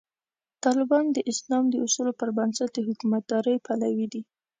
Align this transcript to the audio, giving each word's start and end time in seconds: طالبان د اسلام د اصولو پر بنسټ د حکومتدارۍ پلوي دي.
طالبان 0.63 1.05
د 1.11 1.17
اسلام 1.31 1.65
د 1.69 1.73
اصولو 1.85 2.11
پر 2.19 2.29
بنسټ 2.37 2.69
د 2.73 2.77
حکومتدارۍ 2.87 3.55
پلوي 3.65 4.07
دي. 4.13 4.21